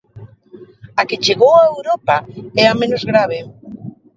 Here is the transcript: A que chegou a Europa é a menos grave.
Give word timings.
A 0.99 1.01
que 1.09 1.21
chegou 1.25 1.53
a 1.57 1.63
Europa 1.75 2.15
é 2.63 2.65
a 2.69 2.79
menos 2.81 3.03
grave. 3.11 3.39